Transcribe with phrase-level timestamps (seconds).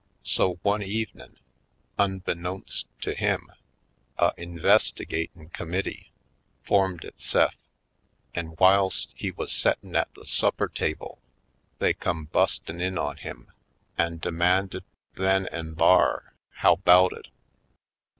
[0.23, 1.37] So one evenin',
[1.99, 3.51] unbe knownst to him,
[4.17, 6.11] a investigatin' committee
[6.63, 7.53] formed itse'f,
[8.33, 11.19] an' whilst he was settin' at the supper table
[11.77, 13.51] they come bustin' in on him
[13.95, 14.83] an' demanded
[15.13, 17.27] then an' thar how 'bout it?